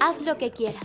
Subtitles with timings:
[0.00, 0.82] haz lo que quieras.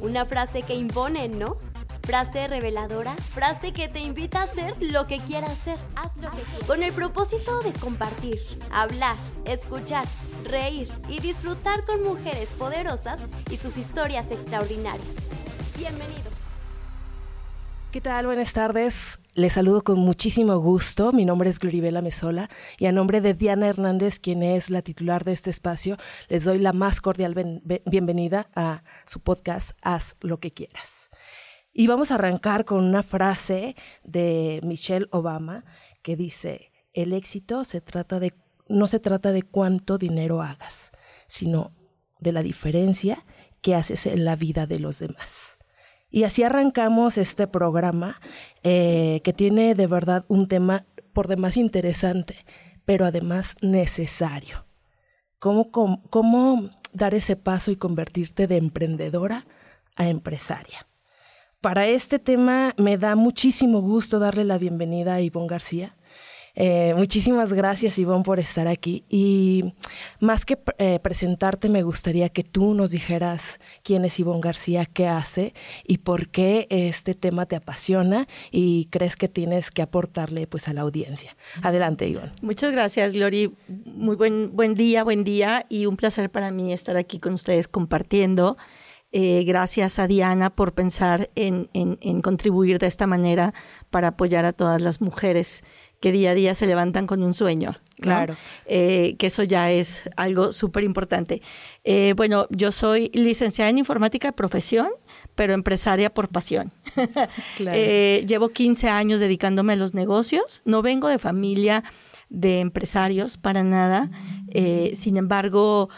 [0.00, 1.56] Una frase que impone, ¿no?
[2.02, 5.78] Frase reveladora, frase que te invita a hacer lo que quieras hacer.
[5.94, 6.66] Haz lo que quieras.
[6.66, 8.40] Con el propósito de compartir,
[8.72, 9.14] hablar,
[9.44, 10.04] escuchar,
[10.44, 13.20] reír y disfrutar con mujeres poderosas
[13.50, 15.06] y sus historias extraordinarias.
[15.76, 16.32] Bienvenidos.
[17.92, 18.26] ¿Qué tal?
[18.26, 19.21] Buenas tardes.
[19.34, 21.10] Les saludo con muchísimo gusto.
[21.10, 25.24] Mi nombre es Gloribela Mesola y a nombre de Diana Hernández, quien es la titular
[25.24, 25.96] de este espacio,
[26.28, 27.34] les doy la más cordial
[27.86, 31.08] bienvenida a su podcast Haz lo que quieras.
[31.72, 35.64] Y vamos a arrancar con una frase de Michelle Obama
[36.02, 38.34] que dice, el éxito se trata de,
[38.68, 40.92] no se trata de cuánto dinero hagas,
[41.26, 41.72] sino
[42.20, 43.24] de la diferencia
[43.62, 45.51] que haces en la vida de los demás.
[46.12, 48.20] Y así arrancamos este programa
[48.62, 50.84] eh, que tiene de verdad un tema
[51.14, 52.44] por demás interesante,
[52.84, 54.66] pero además necesario.
[55.38, 59.46] ¿Cómo, cómo dar ese paso y convertirte de emprendedora
[59.96, 60.86] a empresaria?
[61.62, 65.96] Para este tema me da muchísimo gusto darle la bienvenida a Ivonne García.
[66.54, 69.04] Eh, muchísimas gracias, Ivonne, por estar aquí.
[69.08, 69.74] Y
[70.20, 75.06] más que eh, presentarte, me gustaría que tú nos dijeras quién es Ivonne García, qué
[75.06, 80.68] hace y por qué este tema te apasiona y crees que tienes que aportarle pues,
[80.68, 81.36] a la audiencia.
[81.62, 82.32] Adelante, Ivonne.
[82.42, 83.52] Muchas gracias, Lori.
[83.84, 87.68] Muy buen, buen día, buen día y un placer para mí estar aquí con ustedes
[87.68, 88.56] compartiendo.
[89.14, 93.52] Eh, gracias a Diana por pensar en, en, contribuir de esta manera
[93.90, 95.64] para apoyar a todas las mujeres
[96.02, 97.76] que día a día se levantan con un sueño.
[98.00, 98.36] Claro.
[98.66, 101.40] Eh, que eso ya es algo súper importante.
[101.84, 104.88] Eh, bueno, yo soy licenciada en informática de profesión,
[105.36, 106.72] pero empresaria por pasión.
[107.56, 107.78] Claro.
[108.26, 110.60] llevo 15 años dedicándome a los negocios.
[110.64, 111.84] No vengo de familia
[112.28, 114.10] de empresarios para nada.
[114.94, 115.88] sin embargo,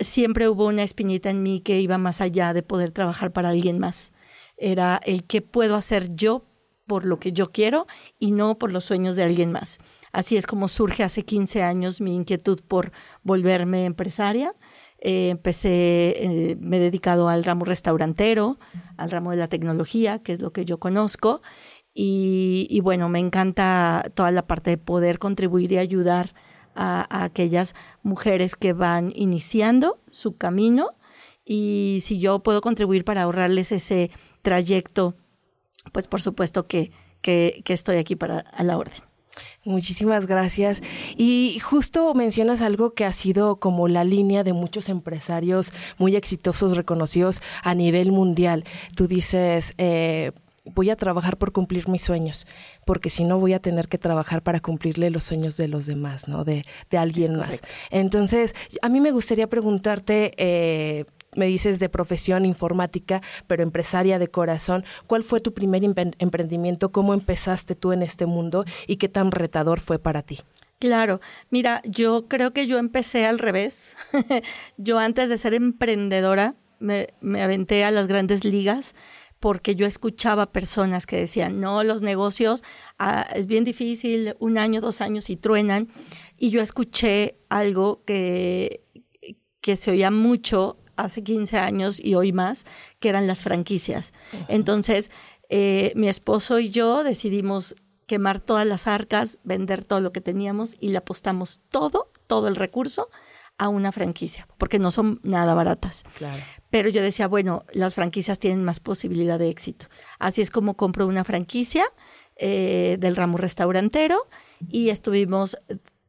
[0.00, 3.78] siempre hubo una espinita en mí que iba más allá de poder trabajar para alguien
[3.78, 4.12] más.
[4.58, 6.47] Era el qué puedo hacer yo
[6.88, 7.86] por lo que yo quiero
[8.18, 9.78] y no por los sueños de alguien más.
[10.10, 12.90] Así es como surge hace 15 años mi inquietud por
[13.22, 14.54] volverme empresaria.
[15.00, 15.68] Eh, empecé,
[16.16, 18.58] eh, me he dedicado al ramo restaurantero,
[18.96, 21.42] al ramo de la tecnología, que es lo que yo conozco.
[21.94, 26.34] Y, y bueno, me encanta toda la parte de poder contribuir y ayudar
[26.78, 30.94] a, aquellas mujeres que van iniciando su camino
[31.44, 34.10] y si yo puedo contribuir para ahorrarles ese
[34.42, 35.14] trayecto,
[35.92, 36.90] pues por supuesto que,
[37.22, 39.02] que, estoy aquí para a la orden.
[39.64, 40.82] Muchísimas gracias.
[41.16, 46.76] Y justo mencionas algo que ha sido como la línea de muchos empresarios muy exitosos,
[46.76, 48.64] reconocidos a nivel mundial.
[48.96, 50.32] Tú dices, eh,
[50.74, 52.46] voy a trabajar por cumplir mis sueños,
[52.84, 56.28] porque si no voy a tener que trabajar para cumplirle los sueños de los demás,
[56.28, 56.44] ¿no?
[56.44, 57.62] De, de alguien más.
[57.90, 61.04] Entonces, a mí me gustaría preguntarte, eh,
[61.36, 66.90] me dices de profesión informática, pero empresaria de corazón, ¿cuál fue tu primer emprendimiento?
[66.90, 70.40] ¿Cómo empezaste tú en este mundo y qué tan retador fue para ti?
[70.78, 73.96] Claro, mira, yo creo que yo empecé al revés.
[74.76, 77.08] yo antes de ser emprendedora me,
[77.42, 78.94] aventé a las grandes ligas
[79.40, 82.64] porque yo escuchaba personas que decían, no, los negocios
[82.98, 85.88] ah, es bien difícil, un año, dos años y truenan.
[86.36, 88.82] Y yo escuché algo que,
[89.60, 92.64] que se oía mucho hace 15 años y hoy más,
[92.98, 94.12] que eran las franquicias.
[94.48, 95.10] Entonces,
[95.48, 97.74] eh, mi esposo y yo decidimos
[98.06, 102.56] quemar todas las arcas, vender todo lo que teníamos y le apostamos todo, todo el
[102.56, 103.08] recurso
[103.58, 106.04] a una franquicia, porque no son nada baratas.
[106.16, 106.38] Claro.
[106.70, 109.86] Pero yo decía, bueno, las franquicias tienen más posibilidad de éxito.
[110.18, 111.84] Así es como compro una franquicia
[112.36, 114.28] eh, del ramo restaurantero
[114.68, 115.56] y estuvimos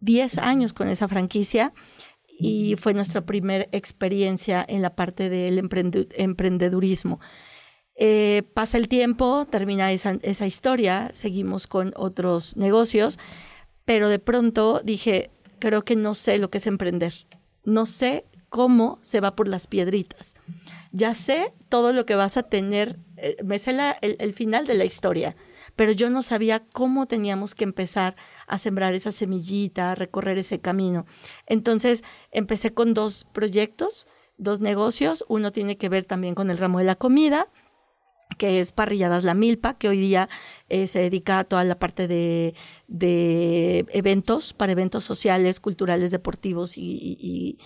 [0.01, 1.73] 10 años con esa franquicia
[2.39, 7.19] y fue nuestra primera experiencia en la parte del emprendedurismo.
[7.95, 13.19] Eh, pasa el tiempo, termina esa, esa historia, seguimos con otros negocios,
[13.83, 17.13] pero de pronto dije, creo que no sé lo que es emprender
[17.69, 20.35] no sé cómo se va por las piedritas.
[20.91, 24.85] Ya sé todo lo que vas a tener, eh, me sé el, final de la
[24.85, 25.35] historia,
[25.79, 28.17] pero yo no sabía cómo teníamos que empezar
[28.47, 31.05] a sembrar esa semillita, a recorrer ese camino.
[31.45, 34.05] Entonces empecé con dos proyectos,
[34.37, 35.23] dos negocios.
[35.29, 37.47] Uno tiene que ver también con el ramo de la comida
[38.37, 40.27] que es Parrilladas La Milpa, que hoy día
[40.67, 42.55] eh, se dedica a toda la parte de,
[43.93, 47.57] eventos, para eventos sociales, culturales, deportivos y,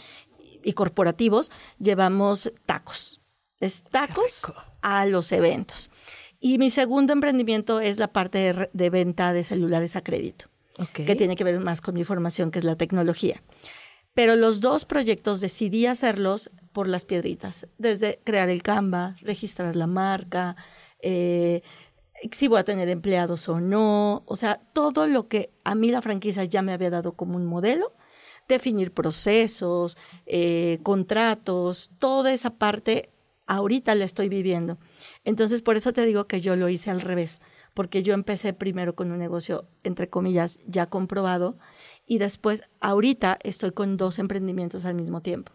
[0.75, 1.51] corporativos.
[1.79, 3.21] Llevamos tacos,
[3.59, 5.89] es tacos a los eventos.
[6.45, 10.47] Y mi segundo emprendimiento es la parte de, venta de celulares a crédito,
[10.93, 13.41] que tiene que ver más con mi formación, que es la tecnología.
[14.13, 19.87] Pero los dos proyectos decidí hacerlos por las piedritas, desde crear el Canva, registrar la
[19.87, 20.57] marca,
[20.99, 21.61] eh,
[22.33, 26.01] si voy a tener empleados o no, o sea, todo lo que a mí la
[26.01, 27.93] franquicia ya me había dado como un modelo,
[28.49, 29.95] definir procesos,
[30.25, 33.12] eh, contratos, toda esa parte
[33.45, 34.77] ahorita la estoy viviendo.
[35.23, 37.41] Entonces, por eso te digo que yo lo hice al revés,
[37.73, 41.57] porque yo empecé primero con un negocio, entre comillas, ya comprobado,
[42.05, 45.51] y después, ahorita estoy con dos emprendimientos al mismo tiempo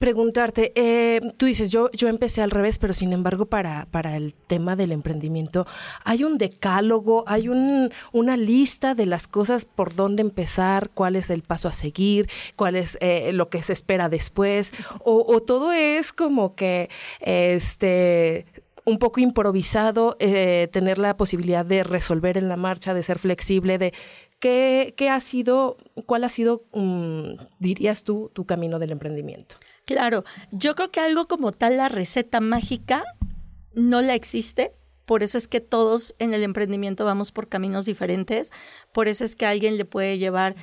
[0.00, 4.32] preguntarte, eh, tú dices, yo, yo empecé al revés, pero sin embargo para, para el
[4.32, 5.66] tema del emprendimiento,
[6.04, 11.28] ¿hay un decálogo, hay un, una lista de las cosas por dónde empezar, cuál es
[11.28, 14.72] el paso a seguir, cuál es eh, lo que se espera después?
[15.04, 16.88] O, todo es como que
[17.20, 18.46] este
[18.86, 23.76] un poco improvisado, eh, tener la posibilidad de resolver en la marcha, de ser flexible,
[23.76, 23.92] de
[24.38, 25.76] qué, qué ha sido,
[26.06, 29.56] cuál ha sido, um, dirías tú, tu camino del emprendimiento.
[29.90, 30.22] Claro,
[30.52, 33.02] yo creo que algo como tal, la receta mágica,
[33.74, 34.72] no la existe.
[35.04, 38.52] Por eso es que todos en el emprendimiento vamos por caminos diferentes.
[38.92, 40.54] Por eso es que a alguien le puede llevar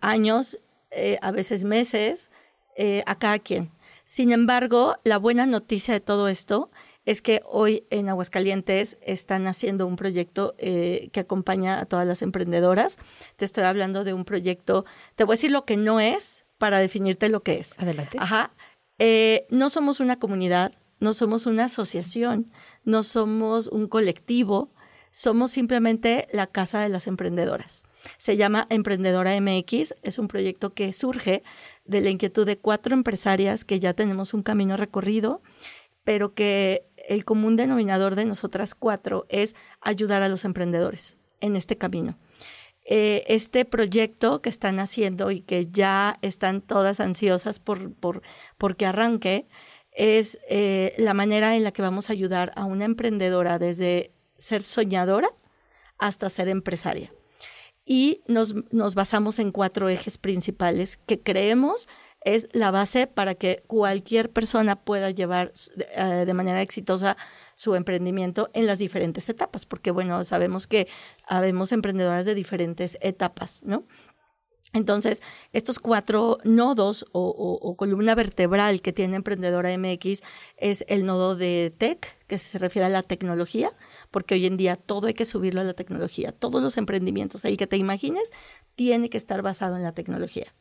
[0.00, 0.58] años,
[0.92, 2.30] eh, a veces meses,
[2.74, 3.70] eh, a cada quien.
[4.06, 6.70] Sin embargo, la buena noticia de todo esto
[7.04, 12.22] es que hoy en Aguascalientes están haciendo un proyecto eh, que acompaña a todas las
[12.22, 12.96] emprendedoras.
[13.36, 14.86] Te estoy hablando de un proyecto,
[15.16, 17.76] te voy a decir lo que no es para definirte lo que es.
[17.78, 18.18] Adelante.
[18.20, 18.52] Ajá.
[19.02, 22.52] Eh, no somos una comunidad, no somos una asociación,
[22.84, 24.70] no somos un colectivo,
[25.10, 27.84] somos simplemente la Casa de las Emprendedoras.
[28.18, 31.42] Se llama Emprendedora MX, es un proyecto que surge
[31.86, 35.40] de la inquietud de cuatro empresarias que ya tenemos un camino recorrido,
[36.04, 41.78] pero que el común denominador de nosotras cuatro es ayudar a los emprendedores en este
[41.78, 42.18] camino.
[42.92, 48.84] Eh, este proyecto que están haciendo y que ya están todas ansiosas por, por, que
[48.84, 49.46] arranque,
[49.92, 54.64] es eh, la manera en la que vamos a ayudar a una emprendedora desde ser
[54.64, 55.30] soñadora
[55.98, 57.12] hasta ser empresaria.
[57.84, 61.86] Y nos, nos basamos en cuatro ejes principales que creemos
[62.22, 65.52] es la base para que cualquier persona pueda llevar
[65.94, 67.16] eh, de manera exitosa
[67.60, 70.88] su emprendimiento en las diferentes etapas, porque bueno, sabemos que
[71.28, 73.84] habemos emprendedoras de diferentes etapas, ¿no?
[74.72, 75.20] Entonces,
[75.52, 80.22] estos cuatro nodos o, columna vertebral que tiene Emprendedora MX
[80.56, 83.72] es el nodo de tech, que se refiere a la tecnología,
[84.10, 86.32] porque hoy en día todo hay que subirlo a la tecnología.
[86.32, 88.30] Todos los emprendimientos, ahí que te imagines,
[88.74, 90.54] tiene que estar basado en la tecnología.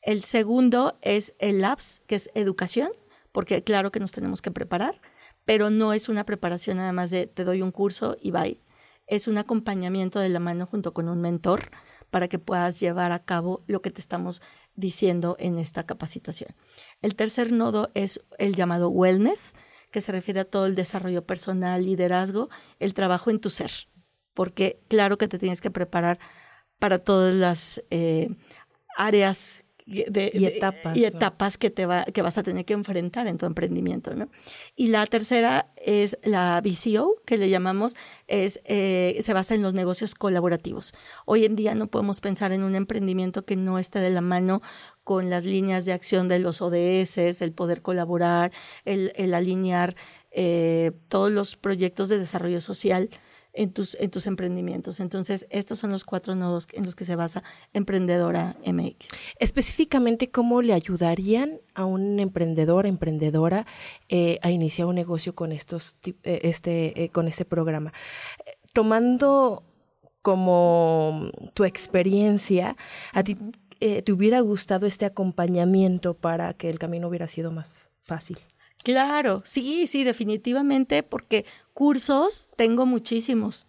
[0.00, 2.90] El segundo es el labs, que es educación,
[3.32, 5.00] porque claro que nos tenemos que preparar,
[5.44, 8.60] pero no es una preparación nada más de te doy un curso y bye.
[9.06, 11.70] Es un acompañamiento de la mano junto con un mentor
[12.10, 14.42] para que puedas llevar a cabo lo que te estamos
[14.74, 16.54] diciendo en esta capacitación.
[17.00, 19.54] El tercer nodo es el llamado wellness,
[19.90, 22.48] que se refiere a todo el desarrollo personal, liderazgo,
[22.78, 23.70] el trabajo en tu ser,
[24.34, 26.18] porque claro que te tienes que preparar
[26.78, 28.28] para todas las eh,
[28.96, 33.38] áreas y etapas, y etapas que, te va, que vas a tener que enfrentar en
[33.38, 34.14] tu emprendimiento.
[34.14, 34.28] ¿no?
[34.76, 37.96] Y la tercera es la VCO, que le llamamos,
[38.28, 40.94] es, eh, se basa en los negocios colaborativos.
[41.26, 44.62] Hoy en día no podemos pensar en un emprendimiento que no esté de la mano
[45.04, 48.52] con las líneas de acción de los ODS, el poder colaborar,
[48.84, 49.96] el, el alinear
[50.30, 53.10] eh, todos los proyectos de desarrollo social
[53.54, 55.00] en tus, en tus emprendimientos.
[55.00, 57.42] Entonces, estos son los cuatro nodos en los que se basa
[57.72, 59.08] Emprendedora MX.
[59.38, 63.66] Específicamente, ¿cómo le ayudarían a un emprendedor, emprendedora,
[64.08, 67.92] eh, a iniciar un negocio con, estos, eh, este, eh, con este programa?
[68.72, 69.64] Tomando
[70.22, 72.76] como tu experiencia,
[73.12, 73.36] ¿a ti
[73.80, 78.38] te hubiera gustado este acompañamiento para que el camino hubiera sido más fácil?
[78.82, 83.68] Claro, sí, sí, definitivamente, porque cursos tengo muchísimos,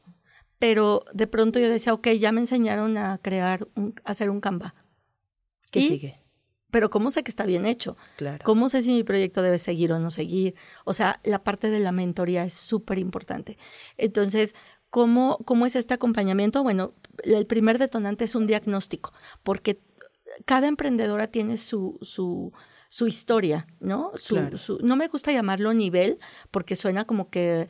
[0.60, 4.40] pero de pronto yo decía, ok, ya me enseñaron a crear, un, a hacer un
[4.40, 4.76] Canva.
[5.72, 6.20] ¿Qué sigue?
[6.72, 7.98] Pero ¿cómo sé que está bien hecho?
[8.18, 8.44] Claro.
[8.44, 10.56] ¿Cómo sé si mi proyecto debe seguir o no seguir?
[10.86, 13.60] O sea, la parte de la mentoría es súper importante.
[13.98, 14.56] Entonces,
[14.90, 16.64] ¿cómo, ¿cómo es este acompañamiento?
[16.64, 16.94] Bueno,
[17.24, 19.82] el primer detonante es un diagnóstico, porque
[20.46, 22.54] cada emprendedora tiene su, su,
[22.90, 24.12] su historia, ¿no?
[24.16, 26.20] Su, no me gusta llamarlo nivel
[26.52, 27.70] porque suena como que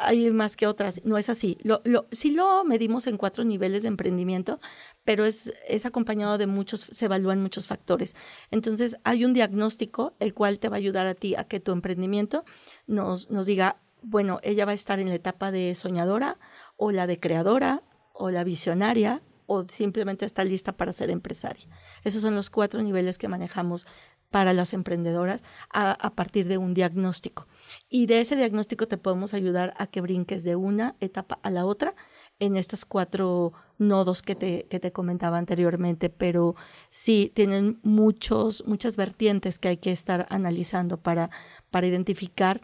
[0.00, 1.58] hay más que otras, no es así.
[1.62, 4.60] Lo, lo, sí lo medimos en cuatro niveles de emprendimiento,
[5.04, 8.14] pero es, es acompañado de muchos, se evalúan muchos factores.
[8.50, 11.72] Entonces hay un diagnóstico el cual te va a ayudar a ti a que tu
[11.72, 12.44] emprendimiento
[12.86, 16.38] nos, nos diga, bueno, ella va a estar en la etapa de soñadora
[16.76, 21.66] o la de creadora o la visionaria o simplemente está lista para ser empresaria.
[22.04, 23.86] Esos son los cuatro niveles que manejamos
[24.32, 27.46] para las emprendedoras a, partir de un diagnóstico.
[27.88, 31.66] Y de ese diagnóstico te podemos ayudar a que brinques de una etapa a la
[31.66, 31.94] otra
[32.40, 36.56] en estos cuatro nodos que te, que te comentaba anteriormente, pero
[36.88, 41.30] sí tienen muchos, muchas vertientes que hay que estar analizando para,
[41.70, 42.62] para identificar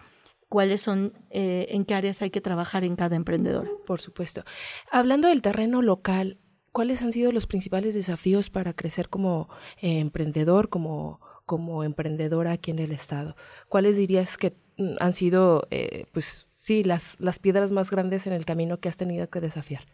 [0.49, 3.83] cuáles son, eh, en qué áreas hay que trabajar en cada emprendedor.
[3.87, 4.43] Por supuesto.
[4.91, 6.39] Hablando del terreno local,
[6.79, 9.49] ¿cuáles han sido los principales desafíos para crecer como
[9.83, 13.35] eh, emprendedor, como, como emprendedora aquí en el Estado?
[13.69, 18.33] ¿Cuáles dirías que mm, han sido, eh, pues sí, las, las piedras más grandes en
[18.33, 19.87] el camino que has tenido que desafiar?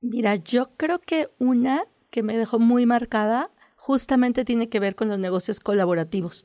[0.00, 5.08] Mira, yo creo que una que me dejó muy marcada justamente tiene que ver con
[5.08, 6.44] los negocios colaborativos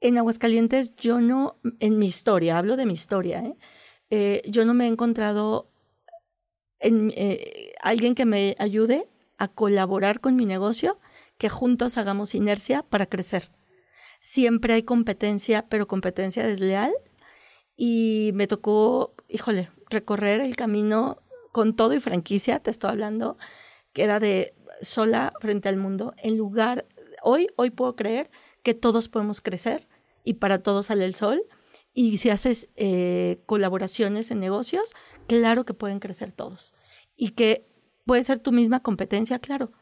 [0.00, 3.54] en Aguascalientes yo no, en mi historia, hablo de mi historia,
[4.10, 4.42] ¿eh?
[4.48, 5.70] Yo no me he encontrado
[6.78, 7.12] en,
[7.84, 10.98] alguien que me ayude a colaborar con mi negocio,
[11.38, 13.50] que juntos hagamos inercia para crecer.
[14.20, 16.92] Siempre hay competencia, pero competencia desleal.
[17.76, 21.18] Y me tocó, híjole, recorrer el camino
[21.52, 23.36] con todo y franquicia, te estoy hablando,
[23.92, 26.14] que era de sola frente al mundo.
[26.16, 26.86] En lugar,
[27.22, 28.30] hoy, hoy puedo creer
[28.62, 29.86] que todos podemos crecer
[30.24, 31.44] y para todos sale el sol.
[31.92, 34.94] Y si haces eh, colaboraciones en negocios,
[35.28, 36.74] claro que pueden crecer todos.
[37.16, 37.66] Y que
[38.04, 39.72] puede ser tu misma competencia, claro,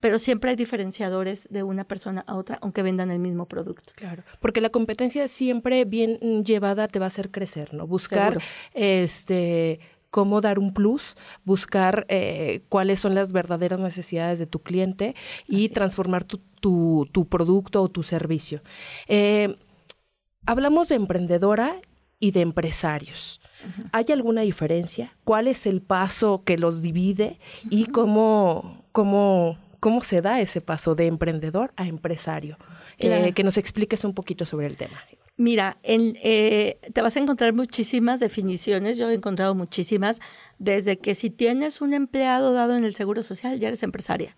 [0.00, 3.92] pero siempre hay diferenciadores de una persona a otra, aunque vendan el mismo producto.
[3.96, 7.86] Claro, porque la competencia siempre bien llevada te va a hacer crecer, ¿no?
[7.86, 8.40] Buscar
[8.74, 15.16] este cómo dar un plus, buscar eh, cuáles son las verdaderas necesidades de tu cliente
[15.48, 18.62] y transformar tu, tu, tu, producto o tu servicio.
[19.08, 19.56] Eh,
[20.46, 21.80] Hablamos de emprendedora
[22.18, 23.40] y de empresarios.
[23.92, 25.14] ¿Hay alguna diferencia?
[25.24, 27.38] ¿Cuál es el paso que los divide
[27.70, 32.58] y cómo, cómo, cómo se da ese paso de emprendedor a empresario?
[32.98, 35.00] Eh, que nos expliques un poquito sobre el tema.
[35.36, 40.20] Mira, en, eh, te vas a encontrar muchísimas definiciones, yo he encontrado muchísimas,
[40.58, 44.36] desde que si tienes un empleado dado en el Seguro Social, ya eres empresaria.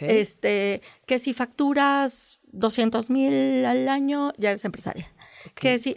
[0.00, 5.10] Este, que si facturas 200 mil al año, ya eres empresaria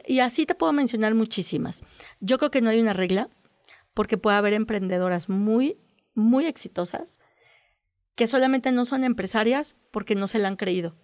[0.08, 1.84] y así te puedo mencionar muchísimas.
[2.20, 3.30] Yo creo que no hay una regla,
[3.94, 5.78] porque puede haber emprendedoras muy,
[6.14, 7.20] muy exitosas
[8.16, 10.96] que solamente no son empresarias porque no se la han creído.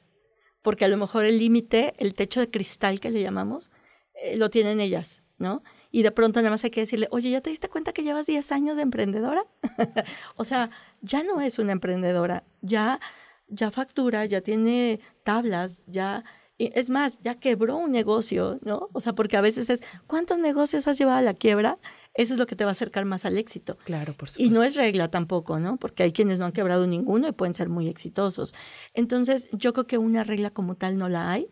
[0.61, 3.71] Porque a lo mejor el límite, el techo de cristal que le llamamos,
[4.13, 5.63] eh, lo tienen ellas, ¿no?
[5.91, 8.27] Y de pronto nada más hay que decirle, oye, ¿ya te diste cuenta que llevas
[8.27, 9.45] 10 años de emprendedora?
[10.35, 10.69] o sea,
[11.01, 12.99] ya no es una emprendedora, ya,
[13.47, 16.23] ya factura, ya tiene tablas, ya
[16.59, 18.89] es más, ya quebró un negocio, ¿no?
[18.91, 21.79] O sea, porque a veces es, ¿cuántos negocios has llevado a la quiebra?
[22.13, 23.77] Eso es lo que te va a acercar más al éxito.
[23.85, 24.43] Claro, por supuesto.
[24.43, 25.77] Y no es regla tampoco, ¿no?
[25.77, 28.53] Porque hay quienes no han quebrado ninguno y pueden ser muy exitosos.
[28.93, 31.47] Entonces, yo creo que una regla como tal no la hay,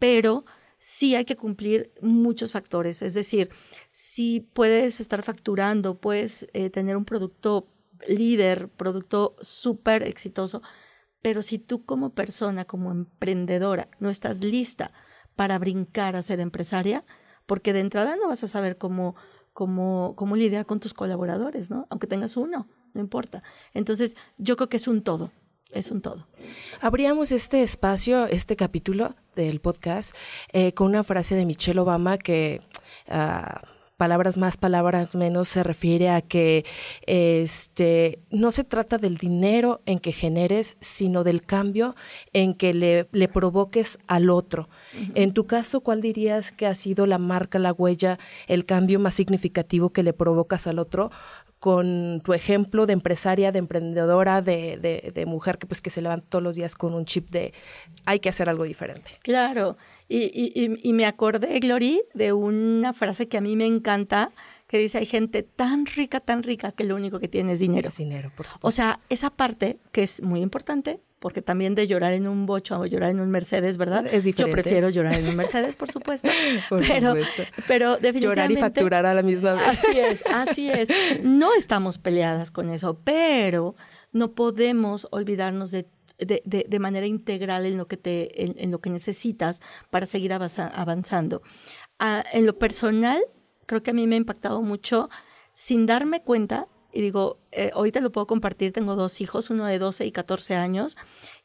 [0.00, 0.44] pero
[0.78, 3.02] sí hay que cumplir muchos factores.
[3.02, 3.50] Es decir,
[3.92, 7.68] si puedes estar facturando, puedes eh, tener un producto
[8.08, 10.62] líder, producto súper exitoso,
[11.22, 14.92] pero si tú como persona, como emprendedora, no estás lista
[15.36, 17.04] para brincar a ser empresaria,
[17.46, 19.16] porque de entrada no vas a saber cómo,
[19.52, 21.86] cómo, cómo lidiar con tus colaboradores, ¿no?
[21.90, 23.42] Aunque tengas uno, no importa.
[23.74, 25.30] Entonces, yo creo que es un todo
[25.72, 26.26] es un todo.
[26.80, 30.14] Abríamos este espacio, este capítulo del podcast,
[30.52, 32.60] eh, con una frase de Michelle Obama que
[33.08, 33.62] ah,
[34.00, 36.64] palabras más, palabras menos, se refiere a que
[37.04, 41.94] este, no se trata del dinero en que generes, sino del cambio
[42.32, 44.70] en que le, le provoques al otro.
[45.14, 49.12] En tu caso, ¿cuál dirías que ha sido la marca, la huella, el cambio más
[49.12, 51.10] significativo que le provocas al otro?
[51.60, 56.26] Con tu ejemplo de empresaria, de emprendedora, de, de, mujer que pues que se levanta
[56.28, 57.52] todos los días con un chip de
[58.06, 59.10] hay que hacer algo diferente.
[59.22, 59.76] Claro,
[60.08, 64.32] y, y, y me acordé, Glory, de una frase que a mí me encanta,
[64.66, 67.88] que dice, hay gente tan rica, tan rica, que lo único que tiene es dinero.
[67.88, 68.66] Es dinero, por supuesto.
[68.66, 72.80] O sea, esa parte que es muy importante, porque también de llorar en un bocho
[72.80, 74.06] o llorar en un Mercedes, ¿verdad?
[74.06, 74.50] Es diferente.
[74.50, 76.28] Yo prefiero llorar en un Mercedes, por supuesto.
[76.70, 77.14] pero,
[77.68, 78.20] pero definitivamente...
[78.20, 79.62] Llorar y facturar a la misma vez.
[79.66, 80.88] Así es, así es.
[81.22, 83.76] No estamos peleadas con eso, pero
[84.12, 85.86] no podemos olvidarnos de
[86.18, 91.40] de, de, manera integral en lo que te en, lo que necesitas para seguir avanzando.
[91.98, 93.22] Ah, en lo personal,
[93.64, 95.08] creo que a mí me ha impactado mucho
[95.54, 99.78] sin darme cuenta y digo, eh, ahorita lo puedo compartir, tengo dos hijos, uno de
[99.78, 100.96] 12 y 14 años,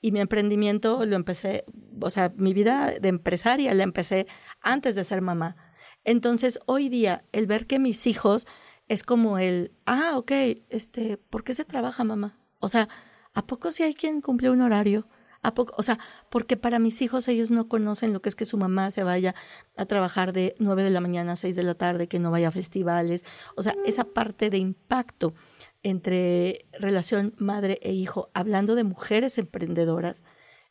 [0.01, 1.65] y mi emprendimiento lo empecé,
[1.99, 4.27] o sea, mi vida de empresaria la empecé
[4.61, 5.55] antes de ser mamá.
[6.03, 8.45] Entonces, hoy día, el ver que mis hijos
[8.87, 10.31] es como el, ah, ok,
[10.69, 12.37] este, ¿por qué se trabaja mamá?
[12.59, 12.89] O sea,
[13.33, 15.07] ¿a poco si hay quien cumple un horario?
[15.45, 15.75] ¿A poco?
[15.77, 15.99] O sea,
[16.29, 19.35] porque para mis hijos ellos no conocen lo que es que su mamá se vaya
[19.77, 22.47] a trabajar de 9 de la mañana a 6 de la tarde, que no vaya
[22.47, 23.25] a festivales.
[23.55, 25.35] O sea, esa parte de impacto
[25.83, 30.23] entre relación madre e hijo, hablando de mujeres emprendedoras,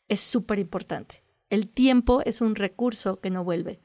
[0.09, 1.23] es súper importante.
[1.49, 3.79] El tiempo es un recurso que no vuelve.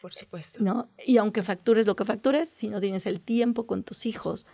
[0.00, 0.62] Por supuesto.
[0.62, 0.90] ¿no?
[1.04, 4.46] Y aunque factures lo que factures, si no tienes el tiempo con tus hijos,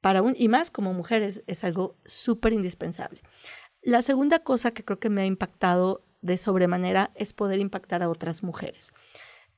[0.00, 3.20] para un, y más como mujeres, es algo súper indispensable.
[3.82, 8.10] La segunda cosa que creo que me ha impactado de sobremanera es poder impactar a
[8.10, 8.92] otras mujeres.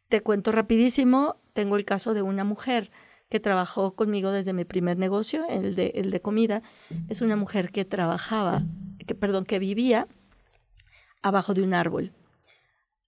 [0.08, 2.90] Te cuento rapidísimo, tengo el caso de una mujer
[3.28, 6.62] que trabajó conmigo desde mi primer negocio, el de, el de comida,
[7.08, 8.62] es una mujer que trabajaba,
[9.06, 10.06] que, perdón, que vivía
[11.22, 12.12] abajo de un árbol.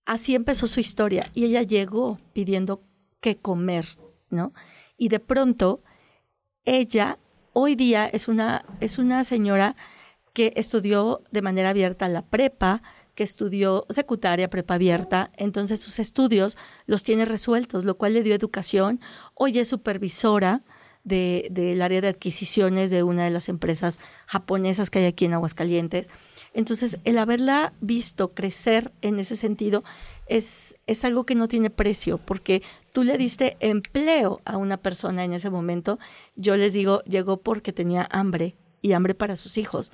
[0.06, 2.82] Así empezó su historia y ella llegó pidiendo
[3.20, 3.86] qué comer,
[4.30, 4.52] ¿no?
[4.96, 5.82] Y de pronto,
[6.64, 7.18] ella
[7.52, 9.76] hoy día es una, es una señora
[10.34, 12.82] que estudió de manera abierta la prepa,
[13.14, 18.34] que estudió secundaria, prepa abierta, entonces sus estudios los tiene resueltos, lo cual le dio
[18.34, 19.00] educación.
[19.34, 20.62] Hoy es supervisora
[21.04, 25.34] del de, área de adquisiciones de una de las empresas japonesas que hay aquí en
[25.34, 26.10] Aguascalientes.
[26.54, 29.84] Entonces, el haberla visto crecer en ese sentido
[30.26, 32.62] es, es algo que no tiene precio, porque
[32.92, 35.98] tú le diste empleo a una persona en ese momento.
[36.34, 39.92] Yo les digo, llegó porque tenía hambre y hambre para sus hijos.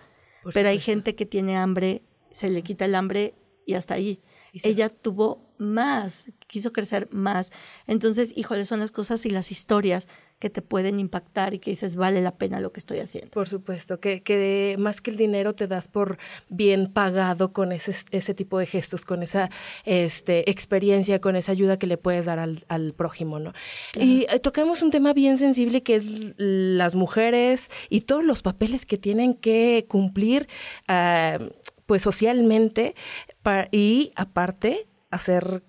[0.54, 3.35] Pero hay gente que tiene hambre se le quita el hambre
[3.66, 4.20] y hasta ahí.
[4.52, 7.52] Ella tuvo más, quiso crecer más.
[7.87, 10.09] Entonces, híjole, son las cosas y las historias
[10.40, 13.30] que te pueden impactar y que dices, vale la pena lo que estoy haciendo.
[13.30, 16.16] Por supuesto, que, que más que el dinero te das por
[16.49, 19.50] bien pagado con ese, ese tipo de gestos, con esa
[19.85, 23.52] este, experiencia, con esa ayuda que le puedes dar al, al prójimo, ¿no?
[23.95, 26.04] Y eh, tocamos un tema bien sensible que es
[26.38, 30.49] las mujeres y todos los papeles que tienen que cumplir.
[30.88, 31.50] Uh,
[31.90, 32.94] pues socialmente
[33.73, 35.64] y aparte hacer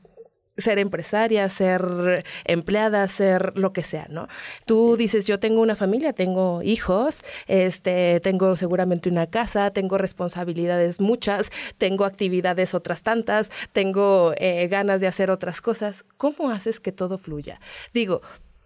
[0.55, 4.27] ser empresaria, ser empleada, ser lo que sea, ¿no?
[4.67, 11.01] Tú dices, yo tengo una familia, tengo hijos, este, tengo seguramente una casa, tengo responsabilidades
[11.01, 16.05] muchas, tengo actividades otras tantas, tengo eh, ganas de hacer otras cosas.
[16.17, 17.60] ¿Cómo haces que todo fluya?
[17.95, 18.21] Digo,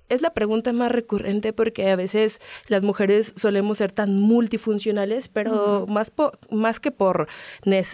[0.10, 5.86] es la pregunta más recurrente porque a veces las mujeres solemos ser tan multifuncionales, pero
[5.88, 6.14] más,
[6.52, 7.28] más, que por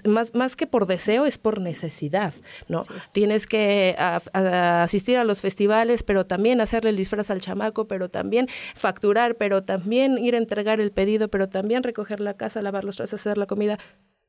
[0.06, 2.34] más, más que por deseo es por necesidad,
[2.68, 2.84] ¿no?
[3.14, 8.48] Tienes que asistir a los festivales, pero también hacerle el disfraz al chamaco, pero también
[8.76, 12.98] facturar, pero también ir a entregar el pedido, pero también recoger la casa, lavar los
[12.98, 13.80] trastes, hacer la comida,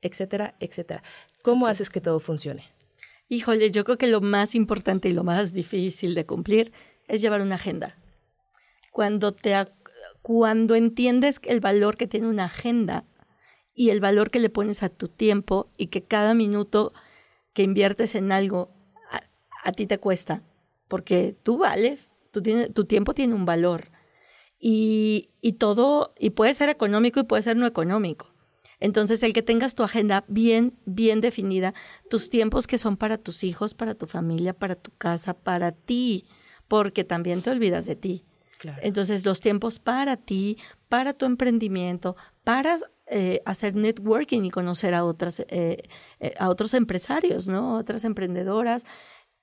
[0.01, 1.03] etcétera, etcétera.
[1.43, 2.65] ¿Cómo haces que todo funcione?
[3.29, 6.73] Híjole, yo creo que lo más importante y lo más difícil de cumplir
[7.09, 7.97] es llevar una agenda.
[8.91, 9.55] Cuando, te,
[10.23, 13.05] cuando entiendes el valor que tiene una agenda
[13.75, 16.93] y el valor que le pones a tu tiempo y que cada minuto
[17.55, 18.71] que inviertes en algo
[19.65, 20.43] a, ti te cuesta,
[20.89, 22.43] porque tú vales, tú
[22.75, 23.91] tu tiempo tiene un valor.
[24.59, 28.33] Y, y todo, y puede ser económico y puede ser no económico.
[28.83, 31.73] Entonces, el que tengas tu agenda bien, bien definida,
[32.11, 36.25] tus tiempos que son para tus hijos, para tu familia, para tu casa, para ti,
[36.73, 38.25] porque también te olvidas de ti.
[38.81, 40.57] Entonces, los tiempos para ti,
[40.89, 45.83] para tu emprendimiento, para eh, hacer networking y conocer a otras, eh,
[46.19, 47.77] eh, a otros empresarios, ¿no?
[47.77, 48.87] Otras emprendedoras.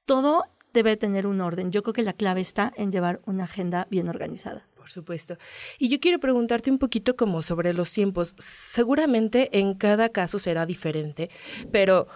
[0.06, 1.72] Todo debe tener un orden.
[1.72, 4.68] Yo creo que la clave está en llevar una agenda bien organizada.
[4.76, 5.38] Por supuesto.
[5.78, 8.34] Y yo quiero preguntarte un poquito como sobre los tiempos.
[8.40, 11.30] Seguramente en cada caso será diferente,
[11.72, 12.08] pero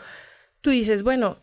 [0.62, 1.38] tú dices, bueno,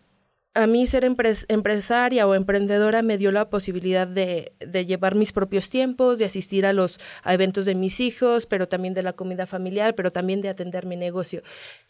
[0.54, 5.70] a mí ser empresaria o emprendedora me dio la posibilidad de, de, llevar mis propios
[5.70, 9.94] tiempos, de asistir a los eventos de mis hijos, pero también de la comida familiar,
[9.94, 11.42] pero también de atender mi negocio.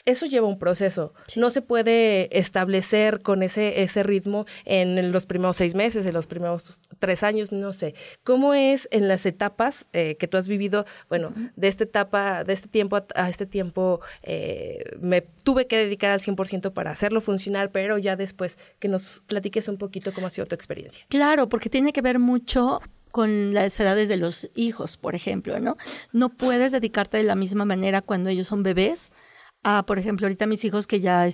[0.04, 1.14] Eso lleva un proceso.
[1.36, 6.26] No se puede establecer con ese, ese ritmo en los primeros seis meses, en los
[6.26, 7.94] primeros tres años, no sé.
[8.24, 10.84] ¿Cómo es en las etapas eh, que tú has vivido?
[11.08, 16.10] Bueno, de esta etapa, de este tiempo a, este tiempo, eh, me tuve que dedicar
[16.10, 20.30] al 100% para hacerlo funcionar, pero ya después que nos platiques un poquito cómo ha
[20.30, 21.04] sido tu experiencia.
[21.08, 25.76] Claro, porque tiene que ver mucho con las edades de los hijos, por ejemplo, ¿no?
[26.12, 29.12] No puedes dedicarte de la misma manera cuando ellos son bebés
[29.62, 31.28] a, por ejemplo, ahorita mis hijos que ya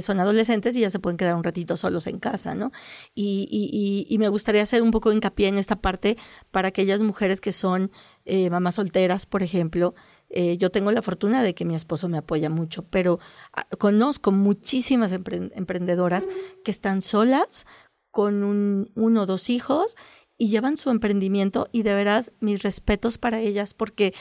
[0.00, 2.72] son adolescentes y ya se pueden quedar un ratito solos en casa, ¿no?
[3.14, 6.16] Y, y, y, me gustaría hacer un poco de hincapié en esta parte
[6.50, 7.90] para aquellas mujeres que son
[8.24, 9.94] eh, mamás solteras, por ejemplo,
[10.32, 13.18] eh, yo tengo la fortuna de que mi esposo me apoya mucho, pero
[13.52, 16.26] ah, conozco muchísimas emprendedoras
[16.64, 17.66] que están solas
[18.10, 19.94] con un, uno o dos hijos
[20.38, 24.14] y llevan su emprendimiento y de veras mis respetos para ellas porque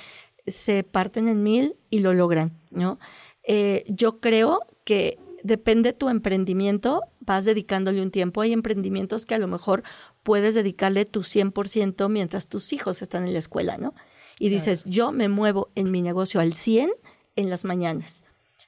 [0.45, 2.99] se parten en mil y lo logran, ¿no?
[3.43, 8.41] Eh, yo creo que depende tu emprendimiento, vas dedicándole un tiempo.
[8.41, 9.83] Hay emprendimientos que a lo mejor
[10.23, 13.93] puedes dedicarle tu 100% mientras tus hijos están en la escuela, ¿no?
[14.41, 16.89] Y dices, yo me muevo en mi negocio al 100
[17.35, 18.23] en las mañanas.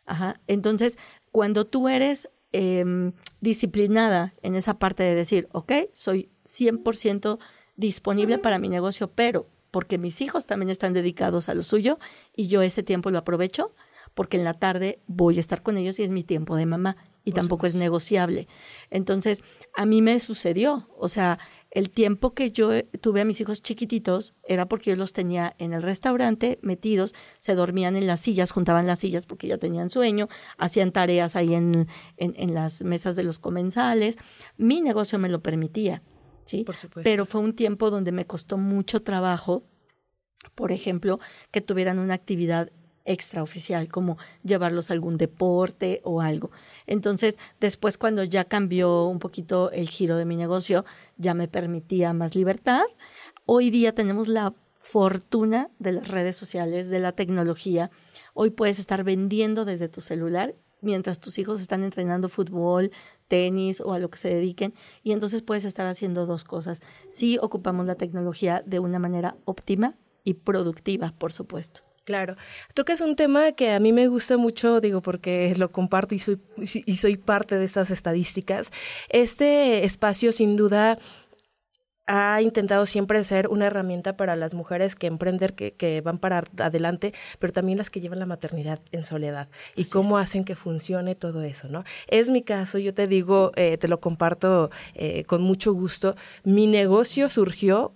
[0.06, 0.40] Ajá.
[0.46, 1.00] Entonces,
[1.32, 7.40] cuando tú eres em, disciplinada en esa parte de decir, ok, soy 100%
[7.76, 11.98] disponible para mi negocio, pero porque mis hijos también están dedicados a lo suyo
[12.36, 13.74] y yo ese tiempo lo aprovecho,
[14.14, 16.98] porque en la tarde voy a estar con ellos y es mi tiempo de mamá
[17.24, 18.48] y tampoco es negociable.
[18.90, 19.44] Entonces,
[19.76, 21.40] a mí me sucedió, o sea,
[21.72, 22.70] el tiempo que yo
[23.02, 27.56] tuve a mis hijos chiquititos era porque yo los tenía en el restaurante metidos, se
[27.56, 31.88] dormían en las sillas, juntaban las sillas porque ya tenían sueño, hacían tareas ahí en,
[32.18, 34.18] en, las mesas de los comensales.
[34.56, 36.04] Mi negocio me lo permitía,
[36.44, 36.64] ¿sí?
[36.64, 37.10] Por supuesto.
[37.10, 39.64] Pero fue un tiempo donde me costó mucho trabajo,
[40.54, 42.72] por ejemplo, que tuvieran una actividad
[43.06, 46.52] extraoficial, como llevarlos a algún deporte o algo.
[46.88, 50.86] Entonces, después cuando ya cambió un poquito el giro de mi negocio,
[51.18, 52.84] ya me permitía más libertad.
[53.46, 57.90] Hoy día tenemos la fortuna de las redes sociales, de la tecnología.
[58.34, 62.92] Hoy puedes estar vendiendo desde tu celular mientras tus hijos están entrenando fútbol,
[63.28, 64.74] tenis o a lo que se dediquen.
[65.02, 66.82] Y entonces puedes estar haciendo dos cosas.
[67.10, 71.93] Sí ocupamos la tecnología de una manera óptima y productiva, por supuesto.
[72.06, 72.36] Claro,
[72.74, 76.16] creo que es un tema que a mí me gusta mucho, digo, porque lo comparto
[76.16, 78.72] y soy, y soy parte de estas estadísticas.
[79.08, 81.00] Este espacio, sin duda,
[82.06, 86.44] ha intentado siempre ser una herramienta para las mujeres que emprender, que, que, van para
[86.58, 91.16] adelante, pero también las que llevan la maternidad en soledad y cómo hacen que funcione
[91.16, 91.86] todo eso, ¿no?
[92.08, 96.16] Es mi caso, yo te digo, eh, te lo comparto eh, con mucho gusto.
[96.44, 97.94] Mi negocio surgió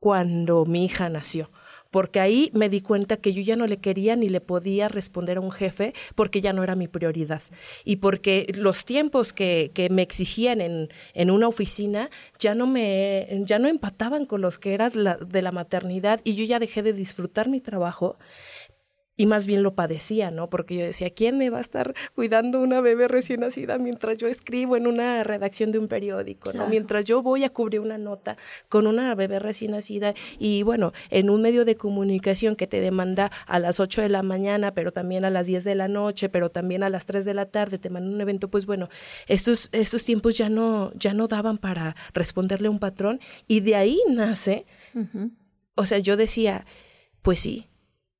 [0.00, 1.50] cuando mi hija nació
[1.94, 5.36] porque ahí me di cuenta que yo ya no le quería ni le podía responder
[5.36, 7.40] a un jefe porque ya no era mi prioridad.
[7.84, 13.28] Y porque los tiempos que, que me exigían en, en, una oficina ya no me
[13.44, 16.94] ya no empataban con los que eran de la maternidad y yo ya dejé de
[16.94, 18.16] disfrutar mi trabajo
[19.16, 20.50] y más bien lo padecía, ¿no?
[20.50, 24.26] Porque yo decía, ¿quién me va a estar cuidando una bebé recién nacida mientras yo
[24.26, 26.66] escribo en una redacción de un periódico, ¿no?
[26.68, 28.36] Mientras yo voy a cubrir una nota
[28.68, 33.30] con una bebé recién nacida y bueno, en un medio de comunicación que te demanda
[33.46, 36.50] a las 8 de la mañana, pero también a las 10 de la noche, pero
[36.50, 38.88] también a las 3 de la tarde, te manda un evento, pues bueno,
[39.28, 43.76] estos, estos tiempos ya no, ya no daban para responderle a un patrón y de
[43.76, 44.66] ahí nace,
[45.76, 46.66] o sea, yo decía,
[47.22, 47.68] pues sí,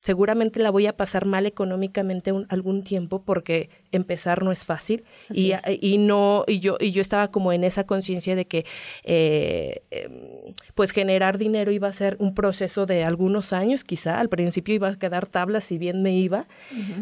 [0.05, 5.03] seguramente la voy a pasar mal económicamente algún tiempo porque empezar no es fácil.
[5.33, 8.67] Y, y, no y yo y yo estaba como en esa conciencia de que
[9.05, 14.21] eh, em, pues generar dinero iba a ser un proceso de algunos años quizá.
[14.21, 16.47] Al principio iba a quedar tablas si bien me iba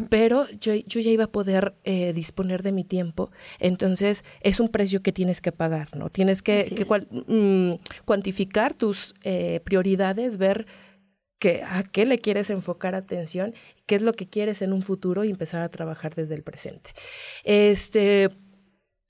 [0.09, 3.31] pero yo, yo ya iba a poder eh, disponer de mi tiempo.
[3.59, 6.63] Entonces es un precio que tienes que pagar no tienes que,
[7.27, 10.65] mm, cuantificar tus eh, prioridades ver
[11.51, 13.53] a qué le quieres enfocar atención,
[13.85, 16.91] qué es lo que quieres en un futuro y empezar a trabajar desde el presente.
[17.43, 18.29] Este,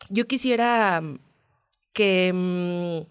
[0.10, 1.02] yo quisiera
[1.94, 3.02] que mm,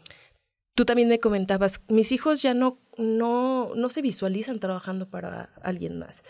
[0.74, 5.98] tú también me comentabas, mis hijos ya no no, no se visualizan trabajando para alguien
[5.98, 6.24] más.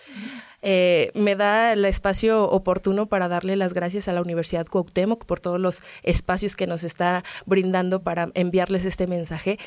[0.63, 5.41] Eh, me da el espacio oportuno para darle las gracias a la Universidad Cuauhtémoc por
[5.41, 9.59] todos los espacios que nos está brindando para enviarles este mensaje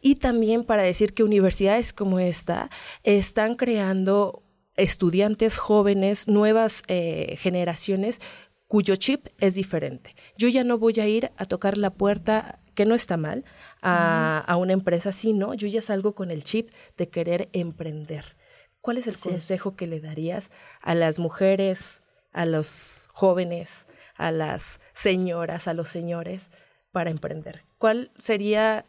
[0.00, 2.70] y también para decir que universidades como esta
[3.02, 4.42] están creando
[4.76, 8.20] estudiantes jóvenes, nuevas eh, generaciones
[8.66, 10.14] cuyo chip es diferente.
[10.36, 13.44] Yo ya no voy a ir a tocar la puerta, que no está mal,
[13.86, 18.36] a, una empresa, sino yo ya salgo con el chip de querer emprender.
[18.80, 24.80] ¿Cuál es el consejo que le darías a las mujeres, a los jóvenes, a las
[24.92, 26.50] señoras, a los señores
[26.92, 27.62] para emprender?
[27.78, 28.86] ¿Cuál sería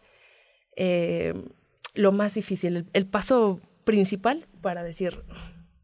[0.76, 1.34] eh,
[1.94, 5.24] lo más difícil, el, paso principal para decir,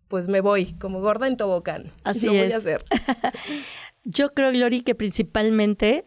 [0.07, 1.93] pues me voy como gorda en tobogán?
[2.03, 2.85] Así lo voy a hacer.
[4.03, 6.05] Yo creo, Glory, que principalmente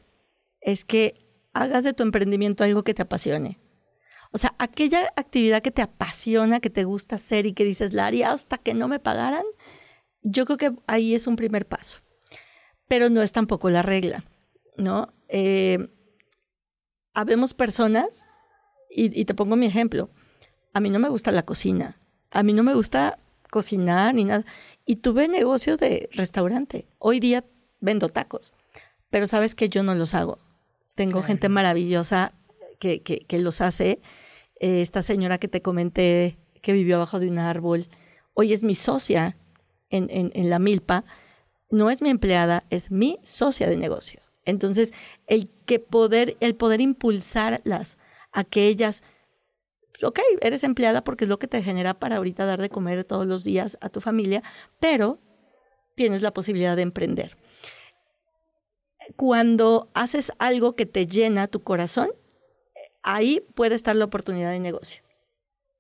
[0.61, 1.24] es que
[1.55, 3.59] hagas de tu emprendimiento algo que te apasione.
[4.33, 8.07] O sea, aquella actividad que te apasiona, que te gusta hacer y que dices, la
[8.07, 9.45] haría hasta que no me pagaran,
[10.23, 12.01] yo creo que ahí es un primer paso.
[12.88, 14.25] Pero no es tampoco la regla,
[14.77, 15.14] ¿no?
[15.29, 15.88] Eh,
[17.14, 18.27] habemos personas,
[18.90, 20.11] y, y te pongo mi ejemplo,
[20.73, 21.97] a mí no me gusta la cocina,
[22.31, 23.19] a mí no me gusta
[23.51, 24.45] cocinar ni nada.
[24.85, 26.88] Y tuve negocio de restaurante.
[26.99, 27.45] Hoy día
[27.81, 28.53] vendo tacos,
[29.11, 30.38] pero sabes que yo no los hago.
[30.94, 32.33] Tengo gente maravillosa
[32.78, 34.00] que, que, los hace.
[34.61, 37.88] Eh, esta señora que te comenté que vivió abajo de un árbol,
[38.33, 39.37] hoy es mi socia
[39.90, 41.04] en, en, la milpa,
[41.70, 44.20] no es mi empleada, es mi socia de negocio.
[44.44, 44.92] Entonces,
[45.26, 47.98] el que poder, el poder impulsarlas
[48.33, 49.02] a que ellas,
[50.02, 53.26] ok, eres empleada porque es lo que te genera para ahorita dar de comer todos
[53.26, 54.42] los días a tu familia,
[54.80, 55.18] pero
[55.94, 57.37] tienes la posibilidad de emprender.
[59.17, 62.11] Cuando haces algo que te llena tu corazón,
[63.03, 65.03] ahí puede estar la oportunidad de negocio.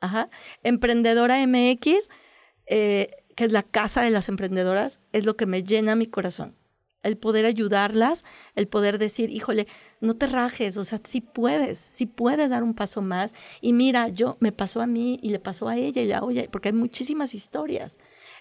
[0.00, 0.28] Ajá.
[0.62, 2.08] Emprendedora MX,
[2.66, 6.54] eh, que es la casa de las emprendedoras, es lo que me llena mi corazón.
[7.02, 9.66] El poder ayudarlas, el poder decir, híjole,
[10.00, 13.34] no te rajes, o sea, sí puedes, sí puedes dar un paso más.
[13.60, 16.48] Y mira, yo me pasó a mí y le pasó a ella y la oye,
[16.50, 17.98] porque hay muchísimas historias.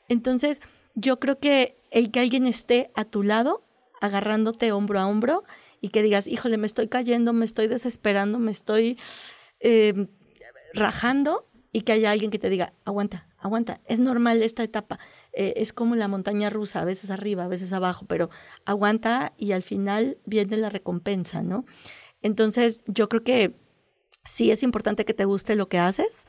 [0.08, 0.62] Entonces,
[0.96, 3.64] yo creo que el que alguien esté a tu lado,
[4.04, 5.46] agarrándote hombro a hombro
[5.80, 9.00] y que digas, híjole, me estoy cayendo, me estoy desesperando, me estoy
[9.62, 10.10] em,
[10.74, 15.00] rajando y que haya alguien que te diga, aguanta, aguanta, es normal esta etapa,
[15.32, 18.30] eh, es como la montaña rusa, a veces arriba, a veces abajo, pero
[18.66, 21.64] aguanta y al final viene la recompensa, ¿no?
[22.22, 23.56] Entonces, yo creo que
[24.26, 26.28] sí es importante que te guste lo que haces,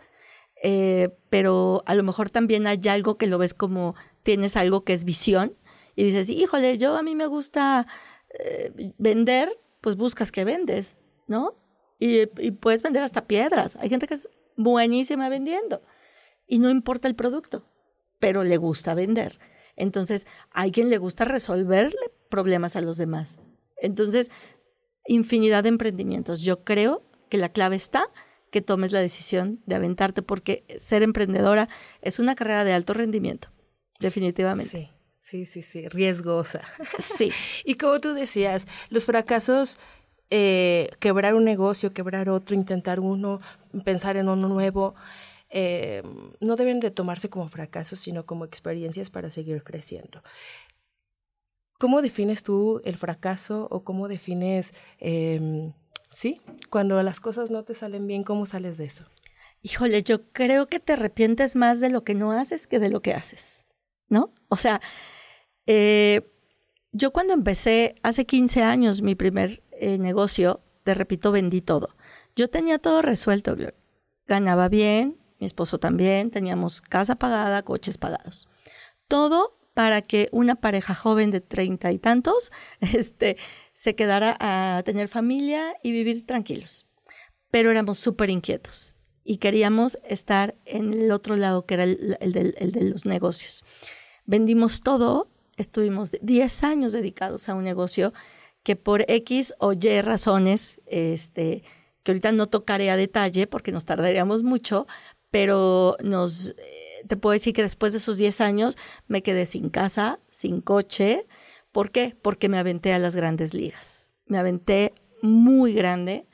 [0.62, 4.92] eh, pero a lo mejor también hay algo que lo ves como tienes algo que
[4.92, 5.56] es visión
[5.96, 7.86] y dices, híjole, yo a mí me gusta
[8.38, 11.54] eh, vender, pues buscas que vendes, ¿no?
[11.98, 13.76] Y, puedes vender hasta piedras.
[13.76, 15.82] Hay gente que es buenísima vendiendo
[16.46, 17.64] y no importa el producto,
[18.18, 19.38] pero le gusta vender.
[19.76, 23.40] Entonces, hay quien le gusta resolverle problemas a los demás.
[23.76, 24.30] Entonces,
[25.06, 26.40] infinidad de emprendimientos.
[26.42, 28.06] Yo creo que la clave está
[28.50, 31.68] que tomes la decisión de aventarte porque ser emprendedora
[32.02, 33.48] es una carrera de alto rendimiento,
[33.98, 34.70] definitivamente.
[34.70, 34.90] Sí.
[35.24, 36.60] Sí, sí, sí, riesgosa.
[36.98, 37.32] Sí.
[37.64, 39.78] y como tú decías, los fracasos,
[40.28, 43.38] eh, quebrar un negocio, quebrar otro, intentar uno,
[43.86, 44.94] pensar en uno nuevo,
[45.48, 46.02] eh,
[46.40, 50.22] no deben de tomarse como fracasos, sino como experiencias para seguir creciendo.
[51.78, 55.72] ¿Cómo defines tú el fracaso o cómo defines, em,
[56.10, 59.06] sí, cuando las cosas no te salen bien, cómo sales de eso?
[59.62, 63.00] Híjole, yo creo que te arrepientes más de lo que no haces que de lo
[63.00, 63.64] que haces,
[64.10, 64.30] ¿no?
[64.50, 64.82] O sea,
[65.66, 66.22] eh,
[66.92, 71.90] yo cuando empecé hace 15 años mi primer eh, negocio, te repito, vendí todo.
[72.36, 73.56] Yo tenía todo resuelto,
[74.26, 78.48] ganaba bien, mi esposo también, teníamos casa pagada, coches pagados.
[79.08, 83.36] Todo para que una pareja joven de treinta y tantos este,
[83.74, 86.86] se quedara a tener familia y vivir tranquilos.
[87.50, 92.72] Pero éramos súper inquietos y queríamos estar en el otro lado, que era el, el
[92.72, 93.64] de los negocios.
[94.26, 98.12] Vendimos todo estuvimos 10 años dedicados a un negocio
[98.62, 101.62] que por X o Y razones, este,
[102.02, 104.86] que ahorita no tocaré a detalle porque nos tardaríamos mucho,
[105.30, 109.68] pero nos, eh, te puedo decir que después de esos 10 años me quedé sin
[109.68, 111.26] casa, sin coche.
[111.72, 112.16] ¿Por qué?
[112.20, 114.14] Porque me aventé a las grandes ligas.
[114.26, 116.26] Me aventé muy grande.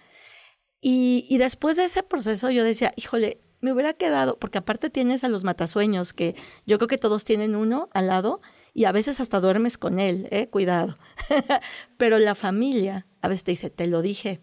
[0.81, 5.25] Y, y después de ese proceso yo decía, híjole, me hubiera quedado, porque aparte tienes
[5.25, 6.35] a los matasueños, que
[6.67, 8.41] yo creo que todos tienen uno al lado,
[8.73, 10.49] y a veces hasta duermes con él, ¿eh?
[10.49, 10.97] cuidado.
[11.97, 14.41] Pero la familia a veces te dice, te lo dije,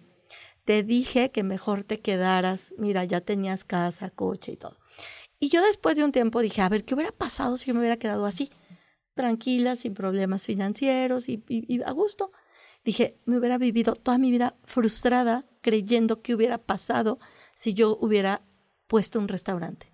[0.65, 4.77] te dije que mejor te quedaras, mira, ya tenías casa, coche y todo.
[5.39, 7.79] Y yo después de un tiempo dije, a ver, ¿qué hubiera pasado si yo me
[7.79, 8.51] hubiera quedado así?
[9.13, 12.31] Tranquila, sin problemas financieros y, y a gusto.
[12.83, 17.19] Dije, me hubiera vivido toda mi vida frustrada creyendo que hubiera pasado
[17.55, 18.41] si yo hubiera
[18.87, 19.91] puesto un restaurante.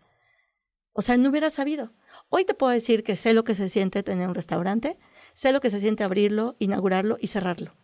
[0.93, 1.91] O sea, no hubiera sabido.
[2.36, 4.98] Hoy te puedo decir que sé lo que se siente tener un restaurante,
[5.34, 7.76] sé lo que se siente abrirlo, inaugurarlo y cerrarlo.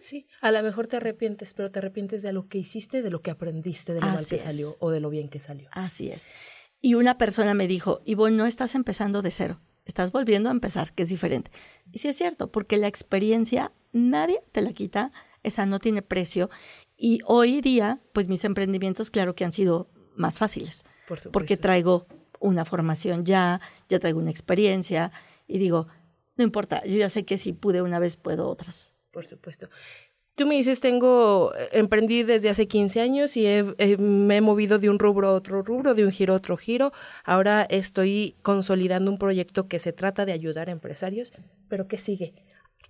[0.00, 3.20] Sí, a lo mejor te arrepientes, pero te arrepientes de lo que hiciste, de lo
[3.20, 5.68] que aprendiste, de lo mal que salió o de lo bien que salió.
[5.72, 6.26] Así es.
[6.80, 10.94] Y una persona me dijo, Ivonne, no estás empezando de cero, estás volviendo a empezar,
[10.94, 11.50] que es diferente.
[11.92, 16.48] Y sí es cierto, porque la experiencia nadie te la quita, esa no tiene precio.
[16.96, 20.82] Y hoy día, pues mis emprendimientos, claro que han sido más fáciles,
[21.30, 22.06] porque traigo
[22.40, 25.12] una formación ya, ya traigo una experiencia
[25.46, 25.88] y digo,
[26.36, 28.92] no importa, yo ya sé que si pude una vez, puedo otras.
[29.10, 29.68] Por supuesto.
[30.36, 33.44] Tú me dices, tengo, emprendí desde hace 15 años y
[33.98, 36.92] me he movido de un rubro a otro rubro, de un giro a otro giro.
[37.24, 41.32] Ahora estoy consolidando un proyecto que se trata de ayudar a empresarios,
[41.68, 42.34] pero ¿qué sigue?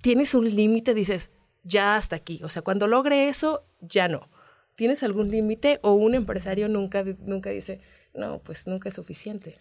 [0.03, 1.31] Tienes un límite, dices,
[1.65, 2.41] ya hasta aquí.
[2.45, 4.29] O sea, cuando logre eso, ya no.
[4.77, 7.81] ¿Tienes algún límite o un empresario nunca, nunca dice,
[8.19, 9.59] no, pues nunca es suficiente.